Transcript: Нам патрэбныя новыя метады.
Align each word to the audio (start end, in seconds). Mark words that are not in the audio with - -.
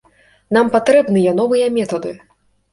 Нам 0.57 0.71
патрэбныя 0.77 1.37
новыя 1.43 1.71
метады. 1.79 2.19